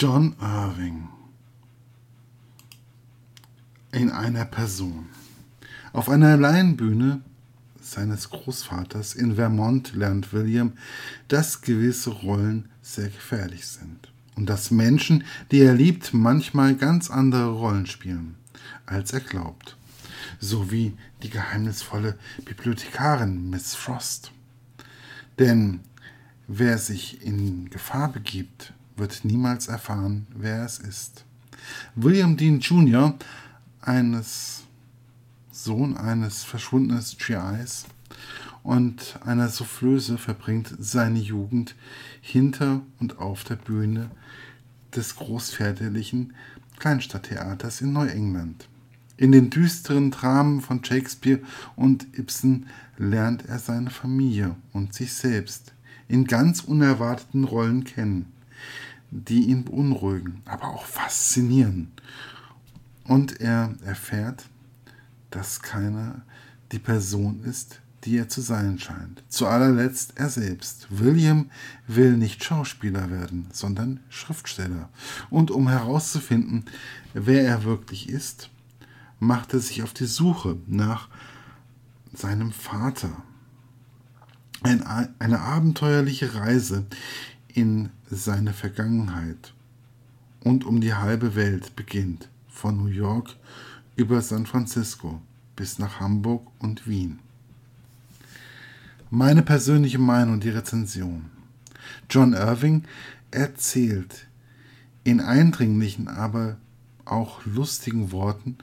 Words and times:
John 0.00 0.36
Irving 0.40 1.08
in 3.90 4.12
einer 4.12 4.44
Person. 4.44 5.08
Auf 5.92 6.08
einer 6.08 6.36
Laienbühne 6.36 7.20
seines 7.80 8.30
Großvaters 8.30 9.16
in 9.16 9.34
Vermont 9.34 9.96
lernt 9.96 10.32
William, 10.32 10.74
dass 11.26 11.62
gewisse 11.62 12.10
Rollen 12.10 12.68
sehr 12.80 13.08
gefährlich 13.08 13.66
sind 13.66 14.12
und 14.36 14.48
dass 14.48 14.70
Menschen, 14.70 15.24
die 15.50 15.62
er 15.62 15.74
liebt, 15.74 16.14
manchmal 16.14 16.76
ganz 16.76 17.10
andere 17.10 17.50
Rollen 17.50 17.86
spielen, 17.86 18.36
als 18.86 19.12
er 19.12 19.20
glaubt. 19.20 19.76
So 20.38 20.70
wie 20.70 20.96
die 21.24 21.30
geheimnisvolle 21.30 22.16
Bibliothekarin 22.44 23.50
Miss 23.50 23.74
Frost. 23.74 24.30
Denn 25.40 25.80
wer 26.46 26.78
sich 26.78 27.20
in 27.26 27.68
Gefahr 27.68 28.12
begibt, 28.12 28.74
wird 28.98 29.24
niemals 29.24 29.68
erfahren, 29.68 30.26
wer 30.34 30.64
es 30.64 30.78
ist. 30.78 31.24
William 31.94 32.36
Dean 32.36 32.60
Jr., 32.60 33.14
eines 33.80 34.64
Sohn 35.50 35.96
eines 35.96 36.44
verschwundenen 36.44 37.04
GIs 37.18 37.86
und 38.62 39.18
einer 39.24 39.48
Soufflöse, 39.48 40.18
verbringt 40.18 40.74
seine 40.78 41.18
Jugend 41.18 41.74
hinter 42.20 42.82
und 43.00 43.18
auf 43.18 43.44
der 43.44 43.56
Bühne 43.56 44.10
des 44.94 45.16
großväterlichen 45.16 46.34
Kleinstadttheaters 46.78 47.80
in 47.80 47.92
Neuengland. 47.92 48.68
In 49.16 49.32
den 49.32 49.50
düsteren 49.50 50.12
Dramen 50.12 50.60
von 50.60 50.84
Shakespeare 50.84 51.40
und 51.74 52.06
Ibsen 52.16 52.66
lernt 52.96 53.46
er 53.46 53.58
seine 53.58 53.90
Familie 53.90 54.54
und 54.72 54.94
sich 54.94 55.12
selbst 55.12 55.72
in 56.06 56.24
ganz 56.24 56.60
unerwarteten 56.60 57.44
Rollen 57.44 57.82
kennen, 57.84 58.32
die 59.10 59.48
ihn 59.48 59.64
beunruhigen, 59.64 60.42
aber 60.44 60.68
auch 60.68 60.84
faszinieren. 60.84 61.92
Und 63.04 63.40
er 63.40 63.74
erfährt, 63.84 64.44
dass 65.30 65.62
keiner 65.62 66.22
die 66.72 66.78
Person 66.78 67.42
ist, 67.44 67.80
die 68.04 68.16
er 68.16 68.28
zu 68.28 68.40
sein 68.40 68.78
scheint. 68.78 69.22
Zu 69.28 69.46
allerletzt 69.46 70.12
er 70.16 70.28
selbst. 70.28 70.86
William 70.90 71.50
will 71.86 72.16
nicht 72.16 72.44
Schauspieler 72.44 73.10
werden, 73.10 73.48
sondern 73.52 74.00
Schriftsteller. 74.08 74.88
Und 75.30 75.50
um 75.50 75.68
herauszufinden, 75.68 76.66
wer 77.14 77.44
er 77.44 77.64
wirklich 77.64 78.08
ist, 78.08 78.50
macht 79.18 79.52
er 79.52 79.60
sich 79.60 79.82
auf 79.82 79.92
die 79.92 80.06
Suche 80.06 80.56
nach 80.66 81.08
seinem 82.12 82.52
Vater. 82.52 83.10
Ein, 84.62 84.82
eine 85.18 85.40
abenteuerliche 85.40 86.34
Reise 86.34 86.86
in 87.54 87.90
seine 88.10 88.52
Vergangenheit 88.52 89.52
und 90.44 90.64
um 90.64 90.80
die 90.80 90.94
halbe 90.94 91.34
Welt 91.34 91.76
beginnt, 91.76 92.28
von 92.48 92.76
New 92.76 92.86
York 92.86 93.36
über 93.96 94.22
San 94.22 94.46
Francisco 94.46 95.20
bis 95.56 95.78
nach 95.78 96.00
Hamburg 96.00 96.46
und 96.58 96.86
Wien. 96.86 97.18
Meine 99.10 99.42
persönliche 99.42 99.98
Meinung 99.98 100.38
die 100.38 100.50
Rezension. 100.50 101.26
John 102.10 102.34
Irving 102.34 102.84
erzählt 103.30 104.26
in 105.04 105.20
eindringlichen, 105.20 106.08
aber 106.08 106.58
auch 107.04 107.44
lustigen 107.46 108.12
Worten 108.12 108.58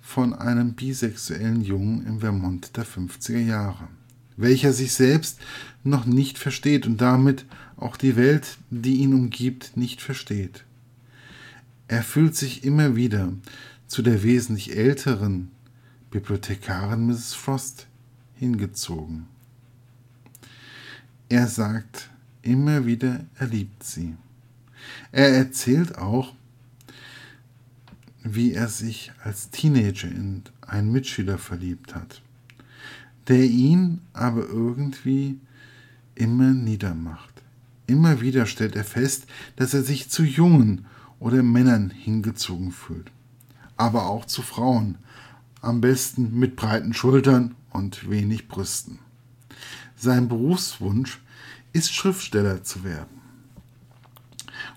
von 0.00 0.32
einem 0.32 0.74
bisexuellen 0.74 1.60
Jungen 1.60 2.06
im 2.06 2.20
Vermont 2.20 2.76
der 2.76 2.86
50er 2.86 3.40
Jahre, 3.40 3.88
welcher 4.36 4.72
sich 4.72 4.92
selbst 4.94 5.38
noch 5.84 6.06
nicht 6.06 6.38
versteht 6.38 6.86
und 6.86 7.00
damit 7.00 7.44
auch 7.78 7.96
die 7.96 8.16
Welt, 8.16 8.58
die 8.70 8.96
ihn 8.96 9.14
umgibt, 9.14 9.76
nicht 9.76 10.02
versteht. 10.02 10.64
Er 11.86 12.02
fühlt 12.02 12.36
sich 12.36 12.64
immer 12.64 12.96
wieder 12.96 13.32
zu 13.86 14.02
der 14.02 14.22
wesentlich 14.22 14.76
älteren 14.76 15.50
Bibliothekarin 16.10 17.06
Mrs. 17.06 17.34
Frost 17.34 17.86
hingezogen. 18.34 19.26
Er 21.28 21.46
sagt 21.46 22.10
immer 22.42 22.86
wieder, 22.86 23.24
er 23.36 23.46
liebt 23.46 23.82
sie. 23.84 24.16
Er 25.12 25.34
erzählt 25.34 25.98
auch, 25.98 26.34
wie 28.22 28.52
er 28.52 28.68
sich 28.68 29.12
als 29.22 29.50
Teenager 29.50 30.08
in 30.08 30.42
einen 30.60 30.92
Mitschüler 30.92 31.38
verliebt 31.38 31.94
hat, 31.94 32.22
der 33.28 33.44
ihn 33.44 34.00
aber 34.12 34.46
irgendwie 34.46 35.38
immer 36.14 36.52
niedermacht. 36.52 37.37
Immer 37.88 38.20
wieder 38.20 38.44
stellt 38.44 38.76
er 38.76 38.84
fest, 38.84 39.26
dass 39.56 39.72
er 39.72 39.82
sich 39.82 40.10
zu 40.10 40.22
Jungen 40.22 40.84
oder 41.18 41.42
Männern 41.42 41.88
hingezogen 41.88 42.70
fühlt, 42.70 43.10
aber 43.78 44.06
auch 44.06 44.26
zu 44.26 44.42
Frauen, 44.42 44.98
am 45.62 45.80
besten 45.80 46.38
mit 46.38 46.54
breiten 46.54 46.92
Schultern 46.92 47.54
und 47.70 48.10
wenig 48.10 48.46
Brüsten. 48.46 48.98
Sein 49.96 50.28
Berufswunsch 50.28 51.22
ist 51.72 51.94
Schriftsteller 51.94 52.62
zu 52.62 52.84
werden. 52.84 53.22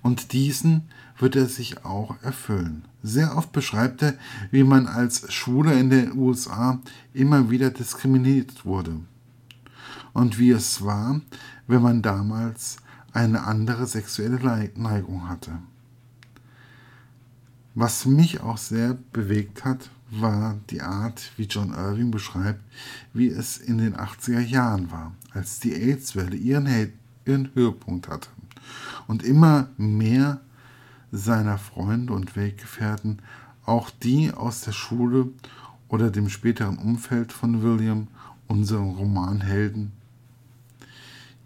Und 0.02 0.32
diesen 0.32 0.84
wird 1.20 1.36
er 1.36 1.48
sich 1.48 1.84
auch 1.84 2.16
erfüllen. 2.24 2.86
Sehr 3.04 3.36
oft 3.36 3.52
beschreibt 3.52 4.04
er, 4.04 4.14
wie 4.52 4.64
man 4.64 4.88
als 4.88 5.32
Schwuler 5.34 5.74
in 5.74 5.90
den 5.90 6.18
USA 6.18 6.80
immer 7.14 7.50
wieder 7.50 7.72
diskriminiert 7.72 8.66
wurde. 8.66 9.02
Und 10.14 10.40
wie 10.40 10.52
es 10.52 10.86
war, 10.86 11.20
wenn 11.68 11.82
man 11.82 12.02
damals 12.02 12.78
eine 13.14 13.44
andere 13.44 13.88
sexuelle 13.88 14.72
Neigung 14.76 15.28
hatte. 15.28 15.52
Was 17.74 18.06
mich 18.06 18.42
auch 18.42 18.58
sehr 18.58 18.98
bewegt 19.14 19.64
hat, 19.64 19.90
war 20.10 20.58
die 20.70 20.82
Art, 20.82 21.32
wie 21.38 21.46
John 21.46 21.74
Irving 21.74 22.12
beschreibt, 22.12 22.62
wie 23.14 23.30
es 23.30 23.58
in 23.58 23.78
den 23.78 23.96
80er 23.96 24.42
Jahren 24.42 24.92
war, 24.92 25.14
als 25.32 25.60
die 25.60 25.74
AIDS-Welle 25.74 26.36
ihren, 26.36 26.68
ihren 27.26 27.54
Höhepunkt 27.54 28.10
hatte 28.10 28.28
und 29.08 29.24
immer 29.24 29.70
mehr 29.78 30.42
seiner 31.12 31.58
Freunde 31.58 32.14
und 32.14 32.36
Weggefährten, 32.36 33.20
auch 33.66 33.90
die 33.90 34.32
aus 34.32 34.62
der 34.62 34.72
Schule 34.74 35.30
oder 35.88 36.10
dem 36.10 36.30
späteren 36.30 36.78
Umfeld 36.78 37.32
von 37.32 37.62
William, 37.62 38.08
unserem 38.48 38.92
Romanhelden. 38.92 39.94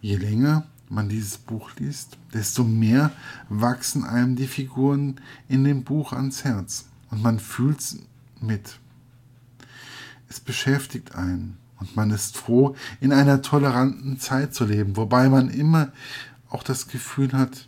Je 0.01 0.15
länger 0.15 0.65
man 0.89 1.09
dieses 1.09 1.37
Buch 1.37 1.71
liest, 1.77 2.17
desto 2.33 2.63
mehr 2.63 3.11
wachsen 3.49 4.03
einem 4.03 4.35
die 4.35 4.47
Figuren 4.47 5.19
in 5.47 5.63
dem 5.63 5.83
Buch 5.83 6.13
ans 6.13 6.43
Herz 6.43 6.85
und 7.09 7.23
man 7.23 7.39
fühlt 7.39 7.81
mit. 8.41 8.79
Es 10.29 10.39
beschäftigt 10.39 11.15
einen 11.15 11.57
und 11.79 11.95
man 11.95 12.11
ist 12.11 12.37
froh, 12.37 12.75
in 12.99 13.11
einer 13.13 13.41
toleranten 13.41 14.19
Zeit 14.19 14.53
zu 14.53 14.65
leben, 14.65 14.95
wobei 14.95 15.29
man 15.29 15.49
immer 15.49 15.91
auch 16.49 16.63
das 16.63 16.87
Gefühl 16.87 17.33
hat, 17.33 17.67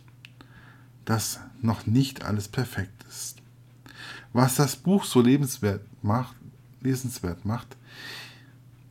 dass 1.04 1.40
noch 1.60 1.86
nicht 1.86 2.24
alles 2.24 2.48
perfekt 2.48 3.04
ist. 3.08 3.36
Was 4.32 4.56
das 4.56 4.76
Buch 4.76 5.04
so 5.04 5.20
lebenswert 5.20 5.82
macht, 6.02 6.36
lesenswert 6.80 7.44
macht, 7.44 7.76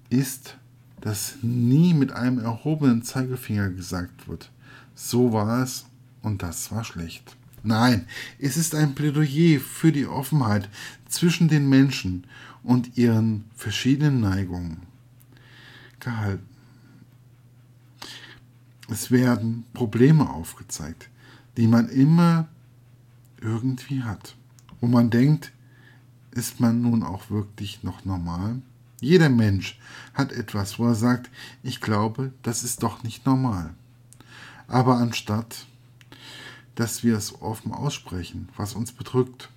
ist, 0.10 0.58
dass 1.02 1.36
nie 1.42 1.94
mit 1.94 2.12
einem 2.12 2.40
erhobenen 2.40 3.04
Zeigefinger 3.04 3.70
gesagt 3.70 4.28
wird, 4.28 4.52
so 4.96 5.32
war 5.32 5.62
es 5.62 5.86
und 6.22 6.44
das 6.44 6.72
war 6.72 6.84
schlecht. 6.84 7.36
Nein, 7.64 8.08
es 8.40 8.58
ist 8.58 8.76
ein 8.76 8.96
Plädoyer 8.96 9.60
für 9.60 9.92
die 9.92 10.08
Offenheit 10.08 10.70
zwischen 11.08 11.48
den 11.48 11.70
Menschen 11.70 12.26
und 12.64 12.98
ihren 12.98 13.46
verschiedenen 13.56 14.22
Neigungen 14.22 14.82
gehalten. 16.00 16.46
Es 18.90 19.12
werden 19.12 19.66
Probleme 19.74 20.30
aufgezeigt, 20.30 21.10
die 21.58 21.68
man 21.68 21.90
immer 21.90 22.48
irgendwie 23.42 24.04
hat. 24.04 24.36
Wo 24.80 24.88
man 24.88 25.10
denkt, 25.10 25.52
ist 26.32 26.60
man 26.60 26.82
nun 26.82 27.04
auch 27.04 27.30
wirklich 27.30 27.84
noch 27.84 28.06
normal? 28.06 28.62
Jeder 29.00 29.30
Mensch 29.30 29.80
hat 30.14 30.32
etwas, 30.32 30.80
wo 30.80 30.88
er 30.88 30.96
sagt, 30.96 31.30
ich 31.64 31.82
glaube, 31.82 32.34
das 32.42 32.64
ist 32.64 32.82
doch 32.84 33.04
nicht 33.04 33.26
normal. 33.26 33.74
Aber 34.68 34.98
anstatt, 34.98 35.68
dass 36.76 37.04
wir 37.04 37.16
es 37.16 37.42
offen 37.42 37.72
aussprechen, 37.72 38.50
was 38.58 38.74
uns 38.74 38.92
bedrückt, 38.92 39.50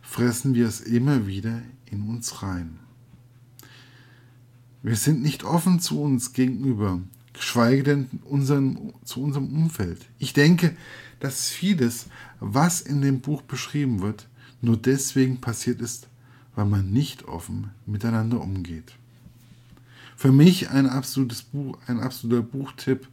fressen 0.00 0.54
wir 0.54 0.66
es 0.66 0.80
immer 0.80 1.26
wieder 1.26 1.62
in 1.90 2.08
uns 2.08 2.42
rein. 2.42 2.78
Wir 4.82 4.96
sind 4.96 5.22
nicht 5.22 5.44
offen 5.44 5.80
zu 5.80 6.00
uns 6.00 6.32
gegenüber, 6.32 7.00
geschweige 7.32 7.82
denn 7.82 8.08
unseren, 8.24 8.94
zu 9.04 9.22
unserem 9.22 9.52
Umfeld. 9.52 10.06
Ich 10.18 10.32
denke, 10.32 10.76
dass 11.20 11.48
vieles, 11.48 12.06
was 12.40 12.80
in 12.80 13.02
dem 13.02 13.20
Buch 13.20 13.42
beschrieben 13.42 14.00
wird, 14.00 14.28
nur 14.60 14.76
deswegen 14.76 15.40
passiert 15.40 15.80
ist, 15.80 16.08
weil 16.56 16.64
man 16.64 16.90
nicht 16.90 17.26
offen 17.26 17.70
miteinander 17.86 18.40
umgeht. 18.40 18.94
Für 20.16 20.32
mich 20.32 20.70
ein 20.70 20.88
absolutes 20.88 21.42
Buch, 21.42 21.78
ein 21.86 22.00
absoluter 22.00 22.42
Buchtipp 22.42 23.06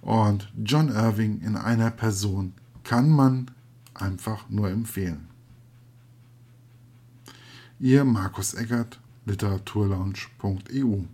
und 0.00 0.50
John 0.64 0.88
Irving 0.88 1.40
in 1.42 1.56
einer 1.56 1.90
Person 1.90 2.54
kann 2.82 3.10
man 3.10 3.50
einfach 3.94 4.48
nur 4.48 4.70
empfehlen. 4.70 5.28
Ihr 7.78 8.04
Markus 8.04 8.54
Eggert, 8.54 8.98
literaturlaunch.eu 9.26 11.04